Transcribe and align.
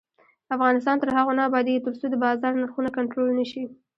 افغانستان 0.55 0.95
تر 1.01 1.09
هغو 1.17 1.31
نه 1.37 1.43
ابادیږي، 1.49 1.83
ترڅو 1.85 2.05
د 2.09 2.15
بازار 2.23 2.51
نرخونه 2.61 2.89
کنټرول 2.97 3.29
نشي. 3.39 3.63